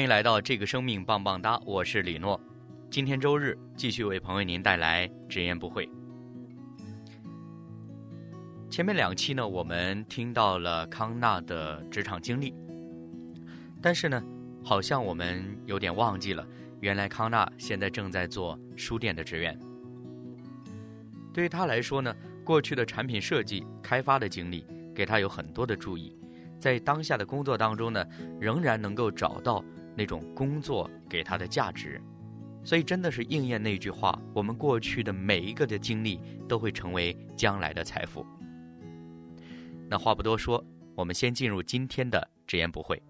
[0.00, 2.40] 欢迎来到这个生命棒棒哒，我是李诺。
[2.90, 5.86] 今天周日，继续为朋友您带来直言不讳。
[8.70, 12.54] 前面两期呢，我们听到了康纳的职场经历，
[13.82, 14.24] 但是呢，
[14.64, 16.46] 好像我们有点忘记了，
[16.80, 19.60] 原来康纳现在正在做书店的职员。
[21.30, 24.64] 对于他来说呢，过去的产品设计开发的经历
[24.94, 26.16] 给他有很多的注意，
[26.58, 28.02] 在当下的工作当中呢，
[28.40, 29.62] 仍然能够找到
[29.96, 32.00] 那种工作给他的价值，
[32.64, 38.24] 所以真的是应验那句话：我们过去的每一个的经历都会成为将来的财富。
[39.88, 43.00] 那话不多说，我们先进入今天的直言不讳。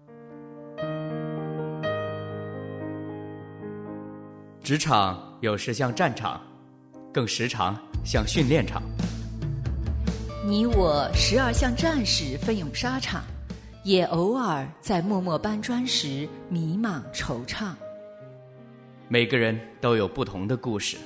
[4.63, 6.41] 职场有时像战场，
[7.11, 7.75] 更时常
[8.05, 8.81] 像训练场。
[10.45, 13.23] 你我时而像战士奋勇沙场，
[13.83, 17.73] 也偶尔在默默搬砖时迷茫惆怅。
[19.07, 20.97] 每个人都有不同的故事，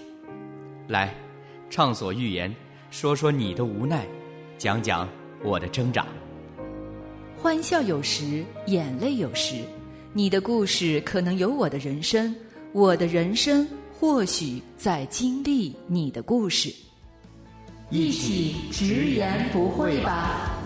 [0.88, 1.14] 来，
[1.70, 2.53] 畅所欲言，
[2.92, 4.06] 说说你的无奈，
[4.58, 5.08] 讲讲。
[5.44, 6.08] 我的挣扎，
[7.38, 9.58] 欢笑有时，眼泪有时。
[10.12, 12.36] 你的故事可能有我的人生，
[12.72, 16.73] 我的人生或许在经历你的故事。
[17.92, 20.58] 一起直言不讳吧。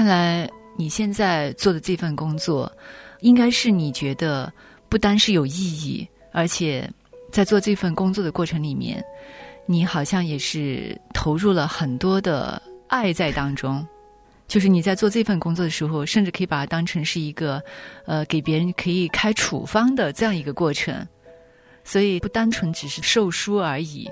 [0.00, 0.48] 看来
[0.78, 2.72] 你现在做的这份工作，
[3.20, 4.50] 应该是你觉得
[4.88, 6.90] 不单是有意义，而且。
[7.30, 9.04] 在做这份工作的过程里面，
[9.66, 13.86] 你好像也是投入了很多的爱在当中。
[14.48, 17.62] 就是你在做这份工作的时候，甚至可以把它当成是一个，
[18.04, 21.06] 呃，给别人可以开处方的这样一个过程。
[21.84, 24.08] 所以不单纯只是售书而已，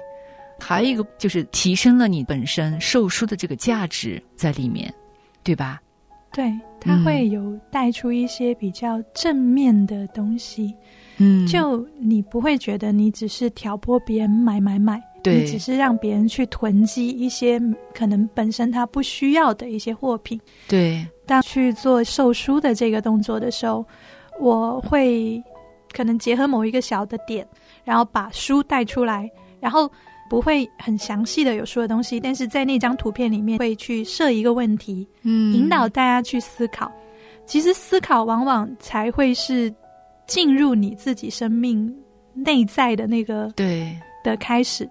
[0.61, 4.95] 还有一个就是提升了你本身售书的这个价值在里面，
[5.43, 5.81] 对吧？
[6.33, 10.75] 对，它会有带出一些比较正面的东西。
[11.16, 17.61] 嗯，就你不会觉得你只是挑拨别人买买买，对，你只是让别人去囤积一些
[17.93, 20.41] 可能本身他不需要的一些货品。
[20.69, 23.84] 对，当去做售书的这个动作的时候，
[24.38, 25.43] 我会
[25.93, 27.44] 可能结合某一个小的点，
[27.84, 29.28] 然后把书带出来，
[29.59, 29.91] 然后
[30.28, 36.93] 不会很详细的有说的东西，但是在那张图片里面会去设一个问题，嗯，引导大家去思考。
[37.47, 39.72] 其实思考往往才会是。
[40.28, 41.91] 进入你自己生命
[42.34, 44.87] 内在的那个对的开始，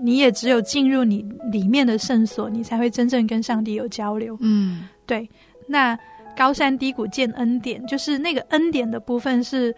[0.00, 1.22] 你也只有进入你
[1.52, 4.34] 里面的圣所，你才会真正跟上帝有交流。
[4.40, 5.28] 嗯，对。
[5.66, 5.94] 那
[6.34, 9.70] 高山低谷见恩典，就是那个恩典的部分，是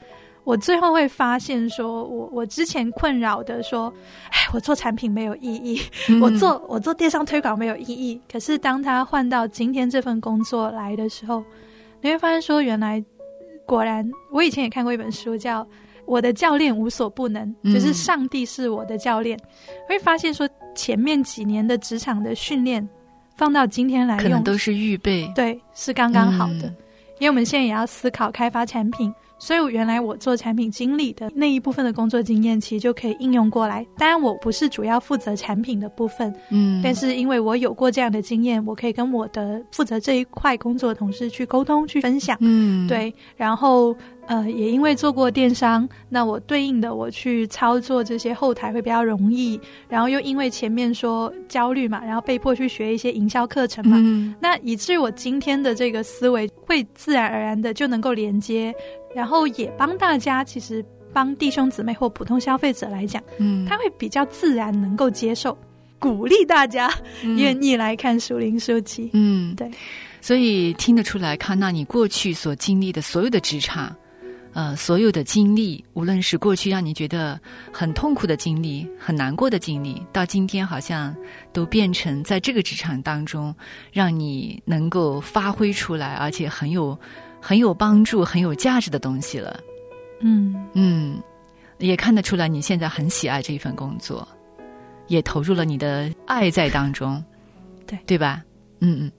[0.45, 3.93] 我最后会发现，说我我之前困扰的说，
[4.31, 5.81] 哎，我做产品没有意义，
[6.21, 8.21] 我做我做电商推广没有意义。
[8.31, 11.45] 可是当他换到今天这份工作来的时候，
[12.01, 13.03] 你会发现说，原来。
[13.67, 15.63] 果然，我以前也看过一本书，叫
[16.05, 19.39] 《我的教练无所不能》，就是上帝是我的教练。
[19.89, 22.89] 会发现说，前面几年的职场的训练，
[23.37, 26.65] 放到今天来用，可能都是预备，对，是刚刚好的。
[27.21, 29.15] 因为我们现在也要思考开发产品。
[29.41, 33.85] 所以，原来我做产品经理的那一部分的工作经验，其实就可以应用过来。
[33.97, 43.13] 当然，我不是主要负责产品的部分，嗯，但是因为我有过这样的经验，我可以跟我的负责这一块工作的同事去沟通、去分享，嗯，对。
[43.35, 43.97] 然后，
[44.27, 49.59] 呃，也因为做过电商，那我对应的我去操作这些后台会比较容易。
[49.89, 58.75] 然后又因为前面说焦虑嘛，然后被迫去学一些营销课程嘛，嗯，那以至于我今天的这个思维会自然而然的就能够连接。
[59.15, 65.57] 然后也帮大家，其实帮弟兄姊妹或普通消费者来讲，嗯，他会比较自然能够接受，
[65.99, 66.89] 鼓励大家
[67.37, 69.69] 愿意来看属灵书籍，嗯，对。
[70.21, 73.93] 所以听得出来，康纳你过去所经历的所有的职场，
[74.53, 77.41] 呃，所有的经历，无论是过去让你觉得
[77.73, 81.13] 很痛苦的经历、很难过的经历，到今天好像
[81.53, 83.53] 都变成在这个职场当中，
[83.93, 86.97] 让你能够发挥出来，而且很有。
[87.41, 89.61] 很有帮助、很有价值的东西了，
[90.21, 91.21] 嗯嗯，
[91.79, 94.27] 也看得出来你现在很喜爱这一份工作，
[95.09, 97.23] 也投入了你的爱在当中，
[97.87, 98.43] 对对吧？
[98.81, 99.13] 嗯嗯，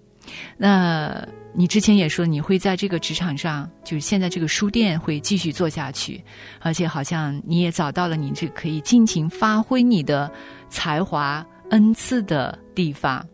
[0.58, 6.24] 那你之前也说你会在这个职场上，就是现在这个书店会继续做下去，
[6.60, 10.32] 而且好像你也找到了你这可以尽情发挥你的
[10.70, 13.26] 才华恩赐的地方。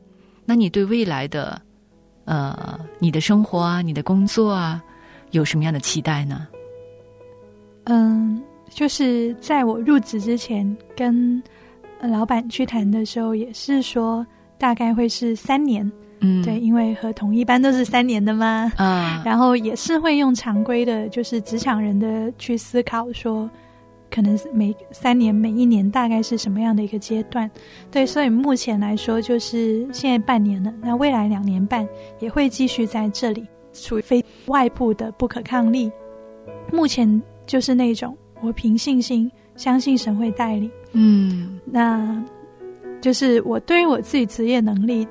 [0.45, 1.61] 那你对未来的
[2.27, 4.83] 呃你的生活啊，你的工作啊，
[5.31, 6.47] 有什么样的期待呢？
[7.85, 11.41] 嗯，就是在我入职之前，跟
[12.01, 14.27] 老板去谈的时候，也是说
[14.57, 15.89] 大概会是三年，
[16.19, 18.71] 嗯，对，因为合同一般都是三年的嘛。
[18.75, 23.49] 啊，然后也是会用常规的，就是职场人的去思考说，
[24.09, 27.49] 可能是每三年每一年大概是什么样的一个阶段。
[27.91, 31.87] 对，所以目前来说就是现在半年了，那未来两年半
[32.19, 35.91] 也会继续在这里，处于非外部的不可抗力。
[36.71, 42.23] 目前就是那种我凭信心相信神会带领，嗯那
[43.01, 45.07] 就是我对于我自己职业能力，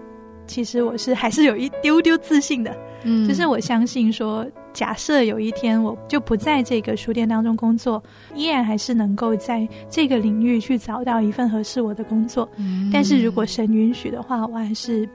[0.47, 2.77] 其实我是还是有一丢丢自信的。
[3.06, 8.03] 嗯，就是我相信说，假设有一天我就不在这个书店当中工作，
[8.35, 12.49] 依然还是能够在这个领域去找到一份合适我的工作。
[12.56, 15.08] 嗯，但是如果神允许的话，我还是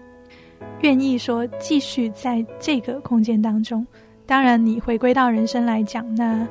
[0.81, 3.85] 愿意说继续在这个空间当中。
[4.25, 6.47] 当然，你回归到人生来讲，那啊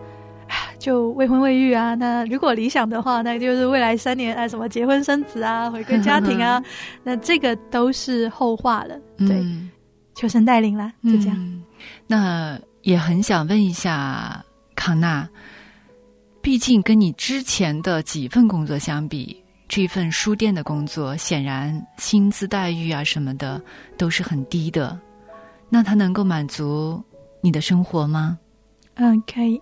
[0.79, 1.95] 就未婚未育啊。
[1.95, 6.63] 那如果理想的话，那就是未来三年啊，什么结婚生子啊，回归家庭啊，
[7.03, 8.99] 那这个都是后话了。
[9.19, 9.71] 对，嗯
[10.21, 11.37] 求神带领啦，就这样。
[11.39, 11.65] 嗯
[12.07, 14.45] 那也很想问一下
[14.75, 15.27] 康纳，
[16.43, 19.35] 毕竟跟你之前的几份工作相比，
[19.67, 23.59] 这份书店的工作显然薪资待遇啊什么的
[23.97, 24.99] 都是很低的。
[25.71, 27.03] 那它能够满足
[27.41, 28.39] 你的生活吗？
[28.97, 29.59] 嗯，可以，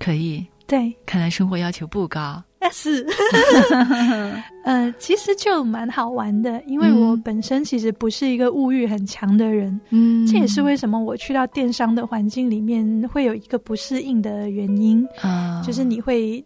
[0.00, 2.42] 可以，对，看来生活要求不高。
[2.62, 3.04] 但 是，
[4.64, 7.22] 呃，其实就蛮好玩的，因为我嗯。
[7.22, 16.44] 本身其实不是一个物欲很强的人，嗯这也是为什么我去到电商的环境里面会有一个不适应的原因，啊，就是你会，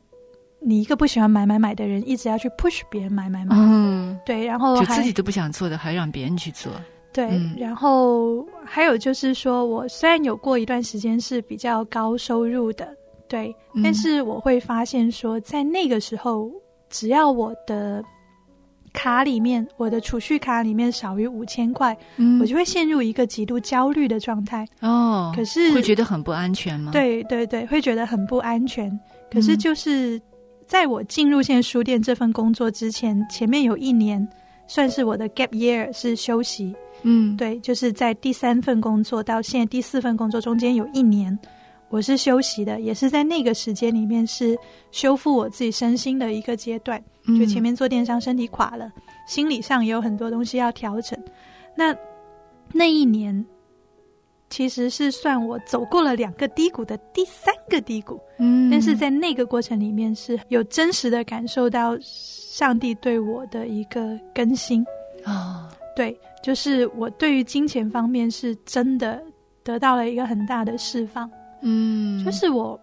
[0.60, 6.72] 你一个不喜欢买买买的人，一直要去 push 别人买买买，嗯，对，然后就自己都不想做的，还让别人去做。
[7.12, 12.88] 对，嗯然后还有就是说，我虽然有过一段时间是比较高收入的，
[13.28, 16.50] 对，嗯但是我会发现说，在那个时候，
[16.90, 18.02] 只要我的
[18.92, 24.66] 卡里面，我的储蓄卡里面少于五千块，嗯我就会陷入一个极度焦虑的状态。
[24.80, 28.90] 哦，可是会觉得很不安全吗？，对对对，会觉得很不安全。
[29.30, 30.20] 可是嗯就是
[30.66, 34.26] 在我进入现在书店这份工作之前，前面有一年
[34.66, 36.74] 算是我的 gap year，是休息。
[37.02, 41.38] 嗯，对，就是在第三份工作到现在第四份工作中间有一年，
[41.88, 44.56] 我是休息的，也是在那个时间里面是
[44.90, 47.02] 修复我自己身心的一个阶段。
[47.28, 48.92] 嗯就前面做电商，身体垮了，
[49.26, 51.18] 心理上也有很多东西要调整。
[51.74, 51.94] 那
[52.72, 53.44] 那一年
[54.48, 64.84] 其实是算我走过了两个低谷的第三个低谷，嗯，但是在那个过程里面是有真实的感受到上帝对我的一个更新。
[65.24, 69.20] 哦，对，就是我对于金钱方面是真的
[69.64, 71.28] 得到了一个很大的释放，
[71.62, 72.78] 嗯，就是我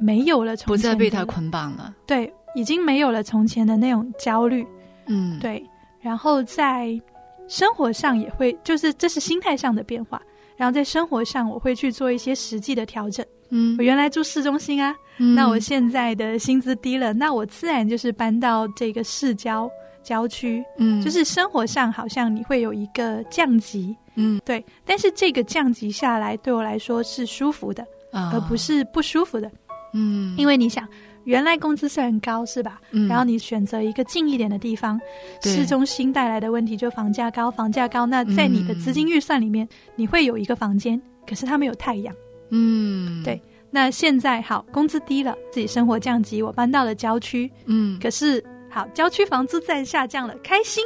[0.00, 1.94] 没有了从不再被他捆绑了。
[2.06, 4.66] 对，已经没有了从前的那种焦虑，
[5.06, 5.64] 嗯，，对，
[6.00, 7.00] 然后在
[7.48, 10.20] 生活上也会，就是这是心态上的变化，
[10.56, 13.24] 然后在生活上我会去做一些实际的调整。
[13.50, 13.76] 嗯。
[13.78, 15.34] 我，原来住市中心啊，嗯。
[15.34, 19.70] 那我现在的薪资低了，那我自然就是搬到这个市郊
[20.02, 24.40] 郊区，嗯，就是生活上好像你会有一个降级，嗯。
[24.44, 29.50] 对，但是这个降级下来对我来说是舒服的，啊，而不是不舒服的，
[29.92, 30.88] 嗯，因为你想，
[31.24, 32.80] 原来工资虽然高是吧？
[32.92, 33.08] 嗯。
[33.08, 35.00] 然后你选择一个近一点的地方，
[35.42, 42.14] 市中心带来的问题就房价高，房价高，那在你的资金预算里面，你会有一个房间，可是它没有太阳。
[42.50, 43.40] 嗯，对
[43.70, 50.84] 那现在好，工资低了，自己生活降级，我搬到了郊区，嗯，可是好，郊区房租在下降了，开心，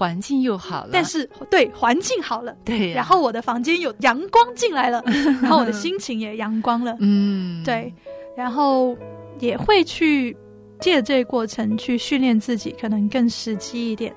[0.00, 2.56] 环境又好了，但是对环境好了。
[2.64, 5.02] 对呀，然后我的房间有阳光进来了，
[5.42, 7.92] 然后我的心情也阳光了，嗯，对，
[8.34, 8.96] 然后
[9.40, 10.34] 也会去
[10.80, 14.10] 借着这个过程去训练自己，可能更实际一点，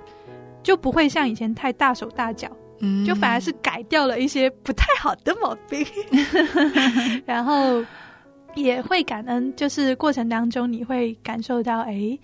[0.64, 2.50] 就不会像以前太大手大脚，
[2.80, 5.86] 嗯，就反而是改掉了一些不太好的毛病，
[7.28, 7.84] 然后
[8.56, 12.18] 也会感恩，就是过程当中你会感受到，哎，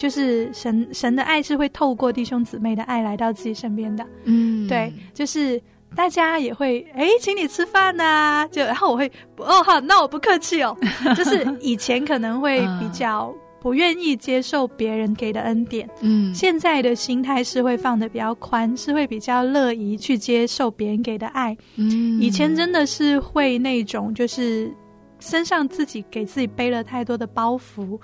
[0.00, 5.60] 就是神神的爱是会透过弟兄姊妹的爱来到自己身边的，嗯，对，就是
[5.94, 10.74] 大家也会哎，请你吃饭呐、就然后我会哦好，那我不客气哦，
[11.14, 13.30] 就是以前可能会比较
[13.60, 15.86] 不愿意接受别人给的恩典。
[16.00, 21.54] 嗯，现在的心态是会放的比较宽，是会比较乐意去接受别人给的爱。
[21.76, 24.74] 嗯以前真的是会那种，就是
[25.18, 28.00] 身上自己给自己背了太多的包袱。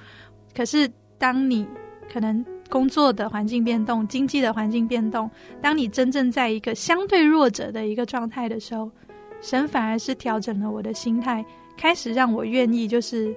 [0.54, 0.86] 可是
[1.18, 1.66] 当你
[2.12, 8.90] 可能工作的环境变动、经济的环境变动，当你真正在一个相对弱者的一个状态的时候，
[9.40, 11.44] 神反而是调整了我的心态，
[11.76, 13.34] 开始让我愿意就是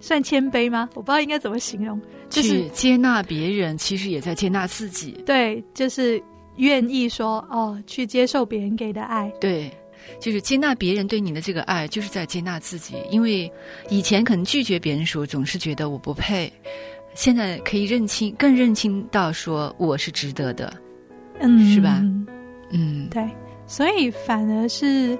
[0.00, 0.88] 算谦卑吗？
[0.94, 2.00] 我不知道应该怎么形容，
[2.30, 5.12] 就是接纳别人，其实也在接纳自己。
[5.26, 6.22] 对，就是
[6.56, 9.30] 愿意说哦，去接受别人给的爱。
[9.40, 9.70] 对，
[10.20, 12.94] 就是接纳别人对你的这个爱，就是在接纳自己。
[13.10, 13.50] 因为
[13.90, 16.52] 以前可能拒绝别人的时候，总是觉得我不配，
[17.14, 20.72] 现在可以认清，更认清到说我是值得的。
[21.40, 22.00] 嗯，是吧
[22.70, 23.28] 嗯，对，
[23.66, 25.18] 所以反而是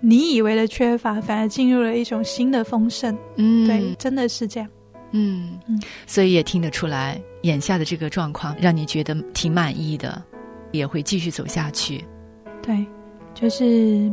[0.00, 3.16] 你以为的缺乏，反而进入了一种新的丰盛。
[3.36, 4.68] 嗯，对，真的是这样。
[5.12, 10.22] 嗯嗯所以也听得出来，眼下的这个状况让你觉得挺满意的，
[10.70, 12.04] 也会继续走下去。
[12.62, 12.84] 对，
[13.34, 14.10] 就是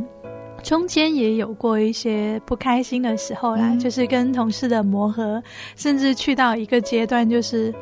[0.62, 5.42] 中间也有过一些不开心的时候啦，嗯就是跟同事的磨合，
[5.76, 7.74] 甚至去到一个阶段，就是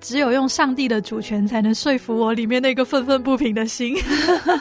[0.00, 3.96] 只有用上帝的主权才能说服我里面那个愤愤不平的心。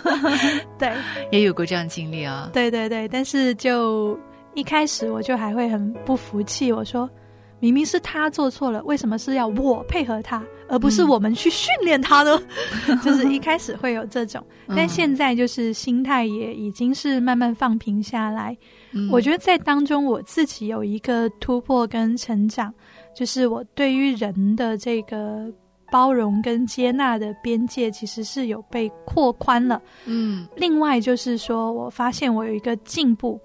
[0.77, 0.91] 对，
[1.31, 2.49] 也有过这样经历啊。
[2.53, 4.17] 对对对，但是就
[4.53, 7.09] 一开始我就还会很不服气，我说
[7.61, 12.37] 明明是他做错了，为什么是要我配合他，而不是嗯我们去训练他呢？
[13.01, 18.57] 就是一开始会有这种，但嗯现在就是心态也已经是慢慢放平下来。
[18.91, 22.73] 嗯我觉得在当中我自己有一个突破跟成长，
[23.15, 25.49] 就是我对于人的这个。
[25.93, 33.37] 包容跟接纳的边界其实是有被扩宽了，嗯另外就是说，我发现我有一个进步，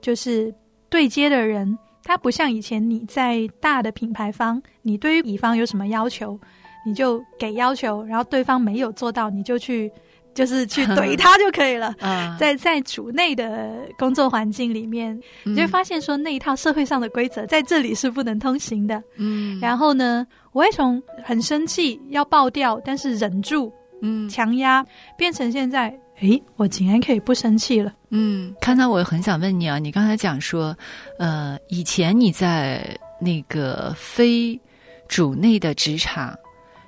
[0.00, 0.54] 就是
[0.88, 1.76] 对接的人，
[2.08, 6.40] 他不像以前你在大的品牌方，你对于乙方有什么要求，
[6.86, 9.92] 你就给要求，然后对方没有做到，你就去
[10.32, 11.94] 就是去怼 他就可以了。
[12.00, 19.02] 啊，在在组内的工作环境里面，你就会发现说那一套社会上的规则在这里是不能通行的。
[19.18, 24.82] 嗯，然后呢，我会从很生气要爆掉，但是忍住嗯强压，
[25.18, 27.92] 变成现在，诶，我竟然可以不生气了。
[28.10, 30.76] 嗯，康娜，我很想问你啊，你刚才讲说，
[31.18, 34.58] 呃，以前你在那个非
[35.06, 36.36] 主内的职场，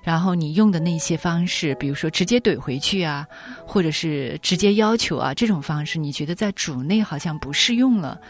[0.03, 3.25] 然后你用的那些方式，比如说直接怼回去啊，
[3.65, 8.21] 或者是直接要求啊，这种方式，你觉得在主内好像不适用了，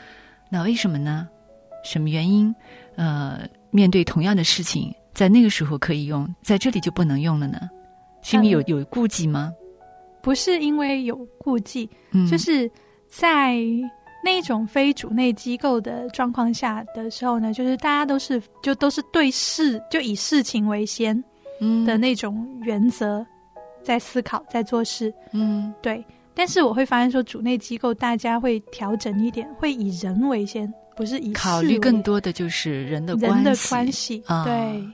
[0.50, 1.26] 那为什么呢？
[1.82, 2.54] 什么原因？
[2.96, 3.40] 呃，
[3.70, 7.58] 面对同样的事情，在那个时候可以用，在这里就不能用了呢？
[8.20, 9.50] 心里有嗯有顾忌吗？
[10.22, 12.70] 不是因为有顾忌，嗯，就是
[13.08, 13.56] 在
[14.22, 21.22] 那种非主内机构的状况下的时候呢，就是大家都是就都是对事就以事情为先
[21.60, 21.84] 嗯。
[21.84, 23.26] 的那种原则
[23.82, 25.12] 在思考，在做事。
[25.32, 25.72] 嗯。
[25.80, 34.22] 对，但是我会发现说，主内机构大家会调整一点，会以人为先，不是以考虑更多的就是人的人的系，关系。
[34.26, 34.84] 啊对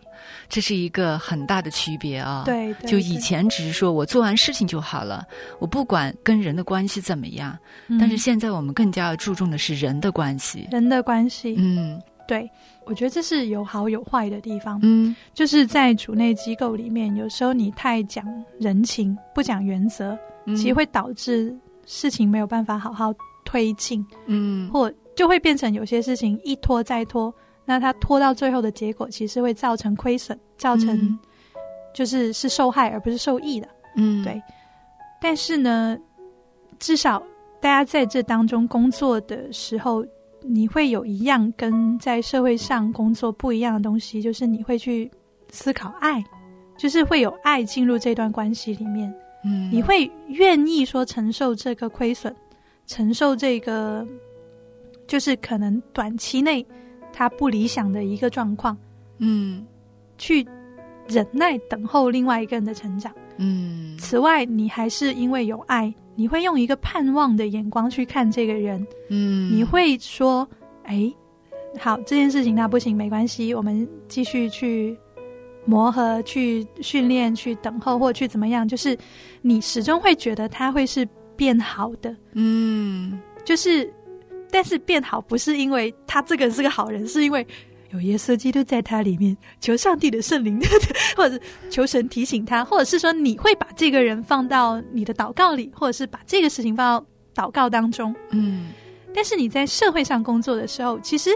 [0.49, 5.27] 这是一个很大的区别啊。，对对，就以，前只是说我做完事情就好了，
[5.59, 7.59] 我不管跟人的关系怎么样，
[7.89, 10.69] 嗯但是现在我们更加要注重的是人的关系。
[10.71, 12.49] 人的关系，嗯对
[12.85, 14.79] 我觉得这是有好有坏的地方。
[14.85, 18.25] 嗯就是在主内机构里面，有时候你太讲
[18.61, 21.53] 人情，不讲原则，嗯，其实会导致
[21.87, 23.13] 事情没有办法好好
[23.45, 31.19] 推进，嗯或就会变成有些事情一拖再拖，那它拖到最后的结果，其实会造成亏损，造成嗯。
[31.95, 33.67] 就是是受害而不是受益的。
[33.97, 34.23] 嗯。
[34.23, 34.41] 对。
[35.19, 35.99] 但是呢，
[36.79, 37.21] 至少
[37.59, 40.05] 大家在这当中工作的时候，
[40.43, 45.11] 你会有一样跟在社会上工作不一样的东西，就是你会去
[45.51, 46.23] 思考爱，
[46.77, 49.11] 就是会有爱进入这段关系里面，
[49.43, 49.71] 嗯。
[49.73, 52.37] 你会愿意说承受这个亏损，
[52.87, 54.07] 承受这个
[55.07, 56.65] 就是可能短期内
[57.13, 58.77] 他不理想的一个状况，
[59.19, 59.67] 嗯
[60.19, 60.47] 去
[61.09, 63.13] 忍耐等候另外一个人的成长。
[63.39, 70.49] 嗯此外，你还是因为有爱，你会用一个盼望的眼光去看这个人，嗯，你会说
[70.85, 71.13] ：“哎，
[71.79, 74.97] 好，这件事情那不行，没关系，我们继续去
[75.67, 78.97] 磨合、去训练、去等候，或去怎么样。”就是
[79.43, 83.93] 你始终会觉得他会是变好的，嗯就是，
[84.51, 87.47] 但是变好不是因为他这个人是个好人，是因为。
[87.91, 90.61] 有耶稣基督在他里面，求上帝的圣灵，
[91.17, 91.39] 或者
[91.71, 97.01] 求神提醒他，或者是说你会把这个人放到你的祷告里，或者是把这个事情放
[97.35, 98.15] 到祷告当中。
[98.31, 98.71] 嗯
[99.15, 101.31] 但是你在社会上工作的时候，其实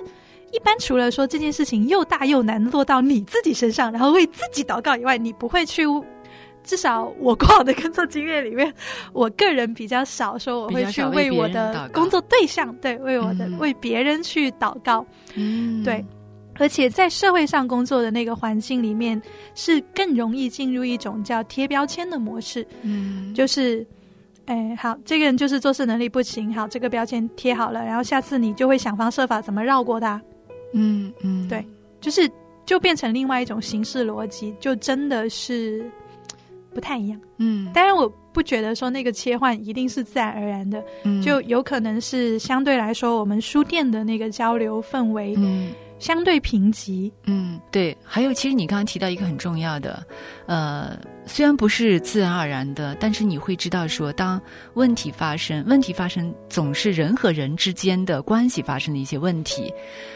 [0.50, 5.84] 一般除了说这件事情又大又难落到你自己身上，然后为自己祷告以外，你不会去。
[6.70, 8.72] 至少我过往的工作经验里面，
[9.12, 15.04] 我个人比较少说我会去为我的工作对象，对为我的为别人去祷告。
[15.34, 16.04] 嗯，对。
[16.60, 19.20] 而且在社会上工作的那个环境里面，
[19.56, 22.64] 是更容易进入一种叫贴标签的模式。
[22.82, 23.84] 嗯，就是，
[24.46, 30.22] 哎，好，这个人就是做事能力不行，好，这个标签贴好了，然后下次你就会想方设法怎么绕过他。
[30.72, 31.66] 嗯嗯，对，
[32.00, 32.30] 就是
[32.64, 35.90] 就变成另外一种形式逻辑，就真的是
[36.74, 37.20] 不太一样。
[37.38, 45.34] 嗯，当然我不觉得说那个切换一定是自然而然的，嗯就有可能是相对来说我们书店的那个交流氛围。
[45.36, 45.72] 嗯。
[45.98, 47.94] 相对贫瘠，嗯，对。
[48.02, 50.02] 还有，其实你刚刚提到一个很重要的，
[50.46, 54.40] 呃，虽然不是自然而然的，但是你会知道说，当
[54.72, 59.70] 问题发生，问题发生总是人和人之间的关系发生的一些问题，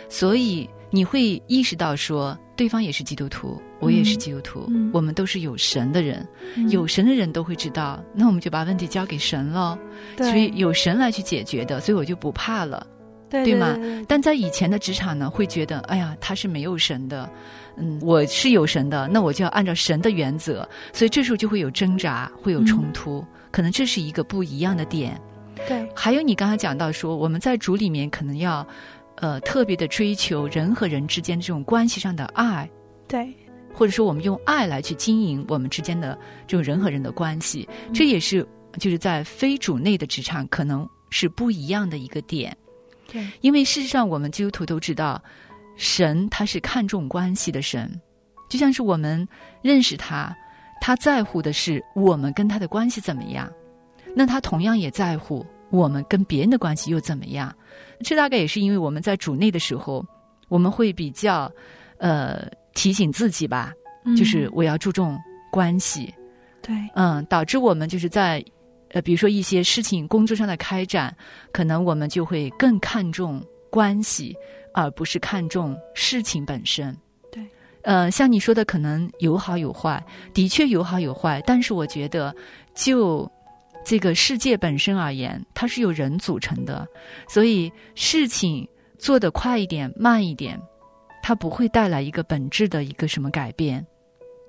[0.09, 6.27] 所以你会意识到说，对方也是基督徒，我也是基督徒，我们都是有神的人，
[6.71, 9.79] 有神的人都会知道，那我们就把问题交给神了，
[10.17, 12.87] 所以有神来去解决的，所以我就不怕了。
[13.31, 13.77] 对吗？
[14.07, 17.29] 但在以前的职场呢，会觉得，哎呀，他是没有神的，
[17.77, 25.21] 嗯，我是有神的，那我就要按照神的原则，所以这时候就会有挣扎，会有冲突，可能这是一个不一样的点。
[25.67, 28.65] 对，还有你刚才讲到说，我们在主里面可能要，
[29.17, 32.71] 呃，特别的追求人和人之间这种关系上的爱，
[33.09, 33.35] 对，
[33.75, 36.17] 或者说我们用爱来去经营我们之间的
[36.47, 38.47] 这种人和人的关系，这也是
[38.79, 42.57] 就是在非主内的职场可能是不一样的一个点。
[43.13, 45.23] 对，因为事实上，我们基督徒都知道，
[45.77, 48.01] 神他是看重关系的神，
[48.49, 49.29] 就像是我们
[49.61, 50.35] 认识他，
[50.81, 53.53] 他在乎的是我们跟他的关系怎么样，
[54.15, 57.55] 那他同样也在乎我们跟别人的关系又怎么样。
[58.01, 60.05] 这大概也是因为我们在主内的时候，
[60.49, 61.51] 我们会比较
[61.99, 63.73] 呃提醒自己吧，
[64.17, 65.19] 就是我要注重
[65.51, 66.13] 关系。
[66.61, 68.45] 对，嗯，导致我们就是在。
[68.91, 71.13] 呃，比如说一些事情工作上的开展，
[71.51, 74.33] 可能我们就会更看重关系，
[74.73, 76.97] 而不是看重事情本身。
[77.33, 77.45] 对，
[77.83, 80.01] 呃，像你说的，可能有好有坏，
[80.33, 81.43] 的确有好有坏。
[81.45, 82.33] 但是我觉得，
[82.73, 83.29] 就
[83.85, 86.87] 这个世界本身而言，它是由人组成的，
[87.29, 88.65] 所以事情
[88.97, 90.57] 做得快一点、慢一点，
[91.25, 93.85] 它不会带来一个本质的一个什么改变。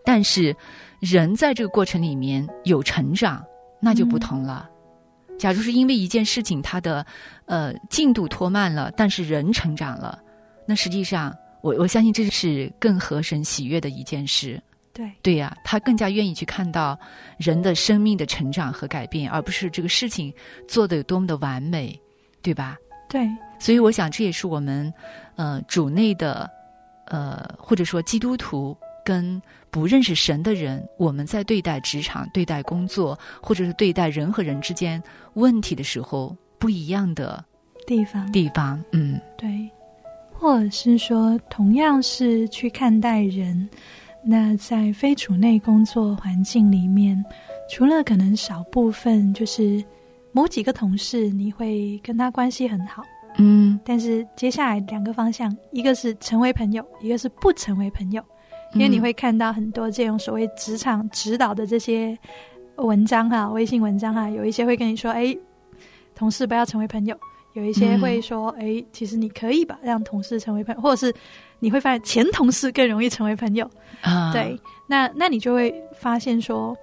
[0.03, 0.53] 但是，
[0.99, 3.41] 人在这个过程里面有成长。
[3.81, 4.67] 那就不同了。
[5.37, 7.05] 假如是因为一件事情，它的
[7.45, 10.17] 呃进度拖慢了，但是人成长了，
[10.65, 14.59] 那实际上我我相信这是更合神喜悦的一件事。
[14.91, 16.97] 对对呀，他更加愿意去看到
[17.37, 20.33] 人的生命的成长和改变，而不是这个事情
[20.67, 21.99] 做的有多么的完美，
[22.41, 22.77] 对吧？
[23.07, 23.27] 对。
[23.59, 24.91] 所以我想这也是我们
[25.35, 26.49] 呃主内的
[27.07, 28.75] 呃或者说基督徒。
[29.05, 29.39] 跟
[29.69, 34.99] 不认识神的人，我们在对待职场、对待工作，或者是对待人和人之间
[35.35, 37.45] 问题的时候，不一样的
[37.85, 38.31] 地方。
[38.31, 39.69] 地方，嗯，对，
[40.33, 43.69] 或者是说，同样是去看待人，
[44.23, 47.23] 那在非主内工作环境里面，
[47.69, 49.85] 除了可能少部分，就是
[50.31, 53.03] 某几个同事，你会跟他关系很好，
[53.37, 58.23] 嗯，但是接下来两个方向，一个是成为朋友，一个是不成为朋友。
[58.73, 62.17] 因为你会看到很多这种所谓职场指导的这些
[62.75, 65.33] 文章哈，微信文章哈，有一些会跟你说，哎，
[66.13, 67.15] 同事不要成为朋友；
[67.53, 71.13] 有一些会说，哎，其实你可以吧，让同事成为朋友，或者是
[71.59, 73.69] 你会发现前同事更容易成为朋友
[74.01, 74.33] 啊。
[74.33, 76.75] 对，那那你就会发现说，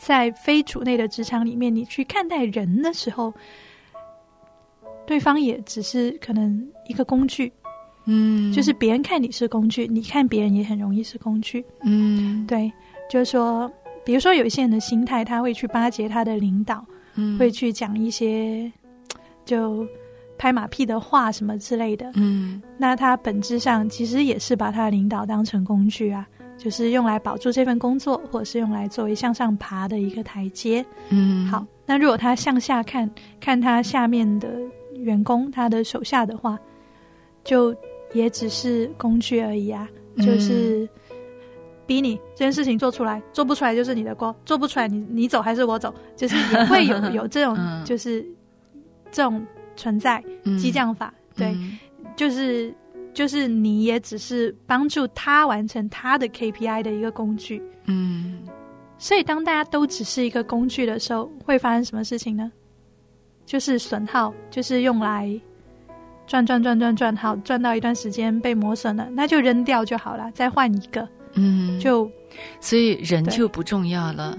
[0.00, 3.32] 在非主内的职场里面，你去看待人的时候，
[5.06, 7.52] 对方也只是可能一个工具。
[8.08, 11.64] 嗯，就是别人看你是工具，你看别人也很容易是工具。
[11.82, 12.72] 嗯，对，
[13.10, 13.68] 就是说，
[14.04, 16.84] 比如说有一些人的心态，他会去巴结他的领导，
[17.16, 18.70] 嗯，会去讲一些
[19.44, 19.84] 就
[20.38, 22.08] 拍马屁的话什么之类的。
[22.14, 26.24] 嗯，那他本质上其实也是把他的领导当成工具啊，
[26.56, 30.86] 就是用来保住这份工作，或者是用来作为向上爬的一个台阶。
[31.08, 34.48] 嗯，好，那如果他向下看看他下面的
[35.06, 36.58] 员工，他的手下的话，
[37.42, 37.74] 就。
[38.14, 39.86] 也只是工具而已啊，
[40.18, 40.88] 就是
[41.86, 48.24] 逼你这件事情做出来，做不出来就是你的锅，做不出来你你走还是我走，就是也会有 有这种就是
[49.10, 50.22] 这种存在
[50.56, 51.52] 激将法，对，
[52.14, 52.72] 就是
[53.12, 58.38] 就是你也只是帮助他完成他的 KPI 的一个工具，嗯，
[58.98, 62.50] 所以当大家都只是一个工具的时候，会发生什么事情呢？
[63.46, 65.40] 就是损耗，就是用来。
[66.26, 71.08] 转转转转转，好转到一段时间被磨损了，那就扔掉就好了，再换一个。
[71.34, 72.10] 嗯，就
[72.60, 74.36] 所以人就不重要了。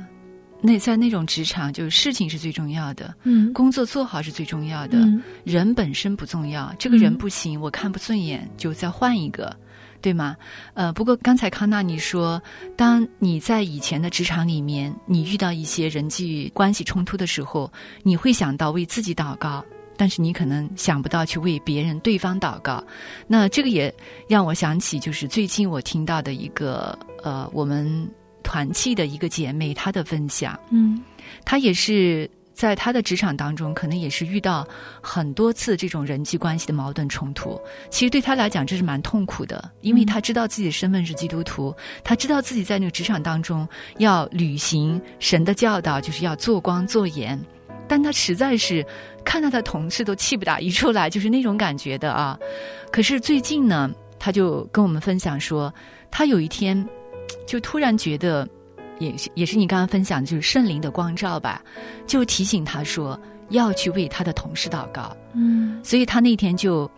[0.60, 6.74] 那在那种职场，就是事情是最重要的，嗯工作做好是最重要的，嗯人本身不重要。
[6.78, 9.56] 这个人嗯不行，我看不顺眼，就再换一个，
[10.02, 10.36] 对吗？
[10.74, 12.42] 呃，不过刚才康纳你说，
[12.76, 17.72] 当你在以前的职场里面，你遇到一些人际关系冲突的时候，
[18.04, 19.64] 你会想到为自己祷告。
[20.00, 22.84] 但是你可能想不到去为别人、对方祷告，
[23.26, 23.92] 那这个也
[24.30, 28.08] 让我想起，就是最近我听到的一个呃，我们
[28.44, 31.02] 团契的一个姐妹她的分享，嗯
[31.44, 34.68] 她也是在他的职场当中，可能也是遇到
[35.00, 37.62] 很多次这种人际关系的矛盾冲突。
[37.92, 41.72] 其实对他来讲，这是蛮痛苦的，因为他知道自己的身份是基督徒，
[42.04, 43.68] 他知道自己在那个职场当中
[44.00, 47.40] 要履行神的教导，就是要做光做盐。
[47.88, 48.84] 但他实在是
[49.24, 52.36] 看到他同事都气不打一处来，就是那种感觉的啊。
[52.92, 55.72] 可是最近呢，他就跟我们分享说，
[56.10, 56.84] 他有一天
[57.46, 58.50] 就突然觉得，
[59.00, 61.62] 也是也是你刚刚分享，就是圣灵的光照吧，
[62.06, 65.16] 就提醒他说要去为他的同事祷告。
[65.34, 66.90] 嗯所以他那天就，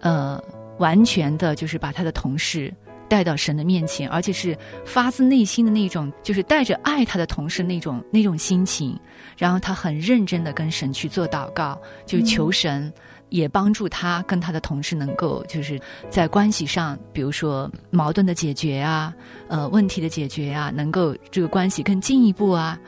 [0.00, 0.42] 呃，
[0.78, 2.72] 完全的就是把他的同事
[3.08, 8.98] 带到神的面前，而且是发自内心的那种，就是带着爱他的同事那种那种心情，
[9.36, 12.92] 然后他很认真的跟神去做祷告，就求神。
[13.28, 19.12] 也帮助他跟他的同事能够就是在关系上，比如说矛盾的解决啊，
[19.48, 22.78] 呃，问题的解决啊，能够这个关系更进一步啊。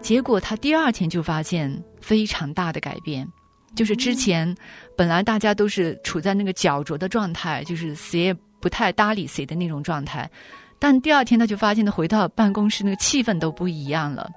[0.00, 3.26] 结果他第二天就发现非常大的改变，
[3.74, 4.54] 就是之前
[4.96, 10.30] 本来大家都是处在那个焦灼的状态，就是谁也不太搭理谁的那种状态，
[10.78, 14.30] 但第二天他就发现，他回到办公室那个气氛都不一样了。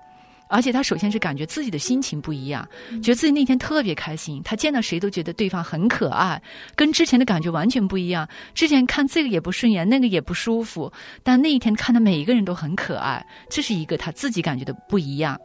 [0.49, 2.67] 而且他首先是感觉自己的心情不一样，
[3.03, 4.41] 觉得自己那天特别开心。
[4.43, 6.41] 他见到谁都觉得对方很可爱，
[6.75, 8.27] 跟之前的感觉完全不一样。
[8.55, 15.39] 之前看这个也不顺眼，那个也不舒服，但那一天看到每一个人都很可爱，这是一个他自己感觉的不一样。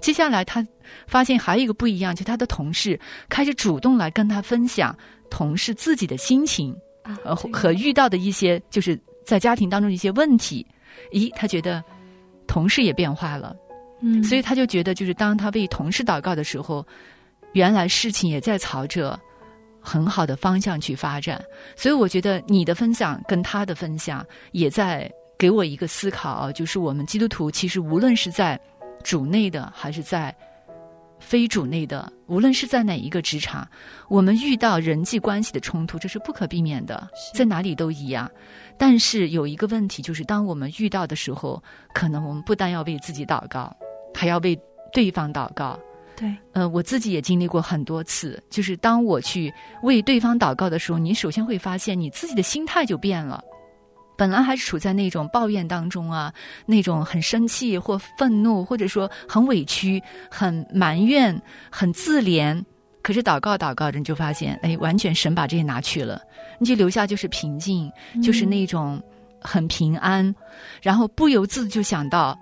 [0.00, 0.66] 接下来他
[1.06, 4.96] 发现还有一个不一样，就他的同事开始主动来跟他分享
[5.30, 6.76] 同事自己的心情，
[7.24, 10.66] 和遇到的一些就是在家庭当中的一些问题。
[11.12, 11.82] 咦，他觉得
[12.48, 13.54] 同事也变化了。
[14.00, 16.86] 嗯，所以他就觉得，就是当他为同事祷告的时候，
[17.52, 19.18] 原来事情也在朝着
[19.80, 21.42] 很好的方向去发展。
[21.76, 28.60] 所以我觉得你的分享跟他的分享也在给我一个思考啊，就是我们基督徒其实无论是在
[29.02, 30.34] 主内的还是在
[31.20, 33.68] 非主内的，无论是在哪一个职场，
[34.08, 38.30] 我们遇到人际关系的冲突，这是不可避免的，在哪里都一样。
[38.76, 41.60] 但是有一个问题，就是当我们遇到的时候，
[41.92, 43.76] 可能我们不但要为自己祷告，
[44.14, 44.58] 还要为
[44.92, 45.78] 对方祷告。
[46.16, 53.42] 对，呃，我自己也经历过很多次，就是当我去为对方祷告的时候，你首先会发现你自己的心态就变了。
[54.16, 56.34] 本来还是处在那种抱怨当中啊，
[56.66, 61.40] 那种很生气或愤怒，或者说很委屈、很埋怨、
[61.70, 62.60] 很自怜。
[63.00, 66.20] 可是祷告祷告着，你就发现，哎，完全神把这些拿去了，
[66.58, 67.90] 你就留下就是平静，
[68.20, 69.00] 就是那种
[69.40, 70.34] 很平安，
[70.82, 72.36] 然后不由自主就想到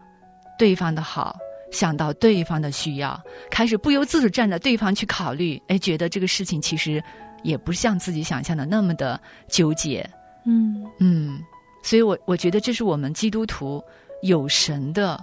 [0.58, 1.36] 对方的好，
[1.70, 7.02] 想到对方的需要，开始不由自主站在对方去考虑，哎，觉得这个事情其实
[7.42, 10.08] 也不像自己想象的那么的纠结，
[10.44, 10.84] 嗯。
[10.98, 11.38] 嗯，
[11.82, 13.82] 所以我我觉得这是我们基督徒
[14.22, 15.22] 有神的，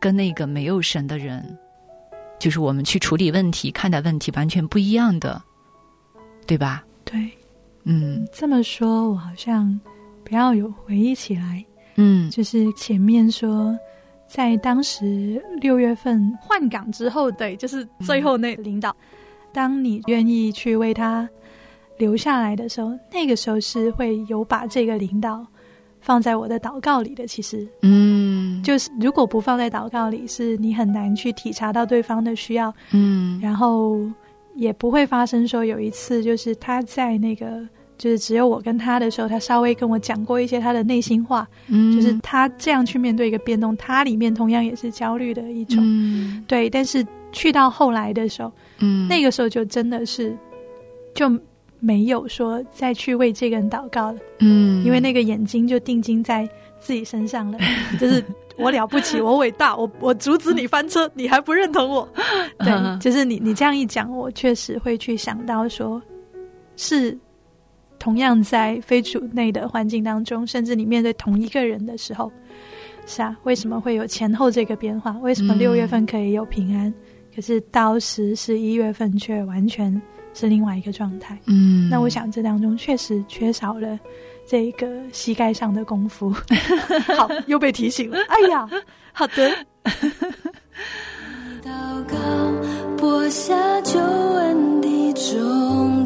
[0.00, 1.44] 跟那个没有神的人，
[2.38, 5.40] 就是我们去处理问题、看待问题完全不一样的，
[6.46, 6.84] 对吧？
[7.04, 7.30] 对，
[7.84, 8.26] 嗯。
[8.32, 9.78] 这么说，我好像
[10.24, 12.28] 不要有回忆起来，嗯。
[12.30, 13.78] 就是前面说，
[14.26, 18.94] 在当时六月份换岗之后，对，就是最后那领导，
[19.52, 21.28] 当你愿意去为他
[21.98, 25.46] 留下来的时候，那个时候是会有把这个领导
[26.00, 27.26] 放在我的祷告里的。
[27.26, 33.98] 其实嗯，就是如果不放在祷告里，是你很难去体察到对方的需要，嗯然后
[34.54, 37.66] 也不会发生说有一次就是他在那个。
[37.98, 45.78] 就是只有我跟他的时候，他稍微跟我讲过一些他的内心话，嗯，就是他这样去面对一个变动，他里面同样也是焦虑的一种。
[45.80, 50.36] 嗯对，但是去到后来的时候，嗯那个时候就真的是
[51.14, 51.30] 就
[51.80, 57.58] 没有说再去为这个人祷告了，嗯，因为那个眼睛就定睛在自己身上了，
[57.98, 58.22] 就是
[58.56, 62.08] 我了不起，我伟大，我我阻止你翻车，你还不认同我？
[62.60, 66.00] 对，嗯就是你你这样一讲，我确实会去想到说，
[66.76, 67.16] 是。
[67.98, 72.30] 同样在非主内的环境当中，甚至你面对同一个人的时候，
[73.06, 75.12] 是啊，为什么会有前后这个变化？
[75.22, 76.92] 为什么嗯六月份可以有平安，
[77.34, 80.00] 可是到十十一月份却完全
[80.34, 81.38] 是另外一个状态。
[81.46, 83.98] 嗯，那我想这当中确实缺少了
[84.46, 86.30] 这个膝盖上的功夫。
[87.16, 88.18] 好，又被提醒了。
[88.28, 88.68] 哎呀，
[89.12, 89.50] 好的。
[91.64, 91.70] 祷
[92.06, 92.16] 告，
[92.96, 96.05] 播下救恩的种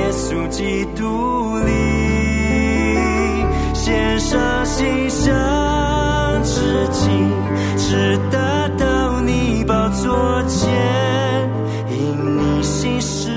[0.00, 1.72] 耶稣基督里，
[3.74, 7.30] 献上心上致敬，
[7.76, 10.70] 直达到你宝座前，
[11.90, 13.28] 因你心事，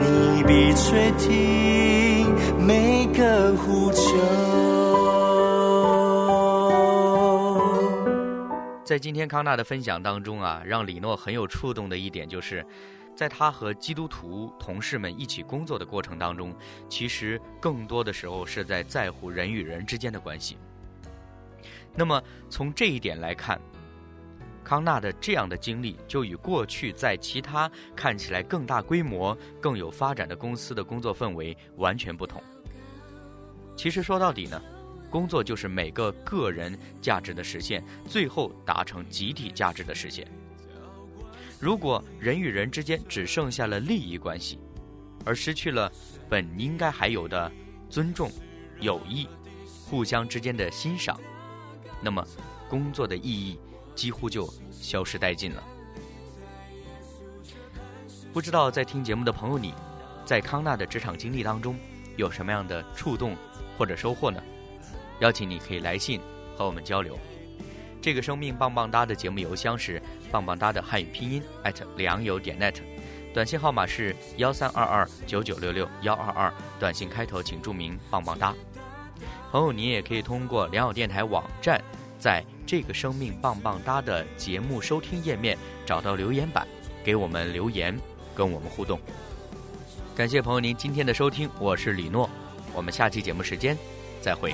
[0.00, 4.16] 你必垂听每个呼求。
[8.82, 12.64] 在今天康纳的分享当中啊，让李诺很有触动的一点就是，
[13.18, 16.54] 在他和基督徒同事们一起工作的过程当中，
[16.88, 20.56] 其实更多的时候是在在乎人与人之间的关系。
[21.96, 23.60] 那么从这一点来看，
[24.62, 32.40] 康纳的这样的经历就与过去在其他看起来更大规模、更有发展的公司的工作氛围完全不同。
[33.76, 34.62] 其实说到底呢，
[35.10, 40.24] 工作就是每个个人价值的实现，最后达成集体价值的实现。
[41.60, 44.60] 如果人与人之间只剩下了利益关系，
[45.24, 45.90] 而失去了
[46.28, 47.50] 本应该还有的
[47.90, 48.30] 尊重、
[48.80, 49.28] 友谊、
[49.84, 51.18] 互相之间的欣赏，
[52.00, 52.24] 那么
[52.68, 53.58] 工作的意义
[53.96, 55.62] 几乎就消失殆尽了。
[58.32, 59.74] 不知道在听节目的朋友你，
[60.24, 61.76] 在康纳的职场经历当中
[62.16, 63.34] 有什么样的触动
[63.76, 64.40] 或者收获呢？
[65.18, 66.20] 邀请你可以来信
[66.56, 67.18] 和我们交流。
[68.00, 72.74] 这个生命棒棒哒的节目邮箱是棒棒哒的汉语拼音 at 良友点 net，
[73.34, 78.54] 短信号码是幺三二二九九六六幺二二，短信开头请注明棒棒哒。
[79.50, 81.80] 朋友，你也可以通过良友电台网站，
[82.18, 86.66] 在这个生命棒棒哒的节目收听页面找到留言板，
[87.02, 87.98] 给我们留言，
[88.34, 89.00] 跟我们互动。
[90.14, 92.28] 感谢朋友您今天的收听，我是李诺，
[92.74, 93.76] 我们下期节目时间
[94.20, 94.50] 再会。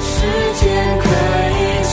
[0.00, 0.20] 时
[0.54, 1.84] 间可以